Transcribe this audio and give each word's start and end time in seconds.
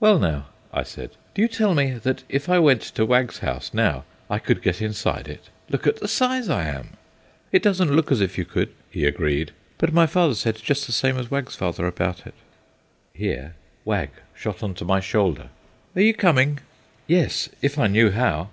"Well 0.00 0.18
now," 0.18 0.48
I 0.70 0.82
said, 0.82 1.12
"do 1.34 1.40
you 1.40 1.48
tell 1.48 1.72
me 1.74 1.92
that 1.92 2.24
if 2.28 2.46
I 2.50 2.58
went 2.58 2.82
to 2.82 3.06
Wag's 3.06 3.38
house 3.38 3.72
now, 3.72 4.04
I 4.28 4.38
could 4.38 4.60
get 4.60 4.82
inside 4.82 5.26
it? 5.28 5.48
Look 5.70 5.86
at 5.86 5.96
the 5.96 6.08
size 6.08 6.50
I 6.50 6.66
am!" 6.68 6.98
"It 7.52 7.62
doesn't 7.62 7.90
look 7.90 8.12
as 8.12 8.20
if 8.20 8.36
you 8.36 8.44
could," 8.44 8.74
he 8.90 9.06
agreed, 9.06 9.52
"but 9.78 9.90
my 9.94 10.06
father 10.06 10.34
said 10.34 10.56
just 10.56 10.84
the 10.84 10.92
same 10.92 11.16
as 11.16 11.30
Wag's 11.30 11.56
father 11.56 11.86
about 11.86 12.26
it." 12.26 12.34
Here 13.14 13.54
Wag 13.86 14.10
shot 14.34 14.62
on 14.62 14.74
to 14.74 14.84
my 14.84 15.00
shoulder. 15.00 15.48
"Are 15.96 16.02
you 16.02 16.12
coming?" 16.12 16.58
"Yes, 17.06 17.48
if 17.62 17.78
I 17.78 17.86
knew 17.86 18.10
how." 18.10 18.50